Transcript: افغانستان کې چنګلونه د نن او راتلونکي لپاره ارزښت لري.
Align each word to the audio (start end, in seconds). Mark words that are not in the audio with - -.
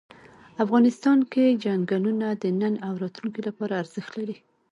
افغانستان 0.63 1.19
کې 1.31 1.57
چنګلونه 1.63 2.27
د 2.41 2.43
نن 2.61 2.73
او 2.87 2.93
راتلونکي 3.03 3.41
لپاره 3.47 3.79
ارزښت 3.81 4.11
لري. 4.19 4.35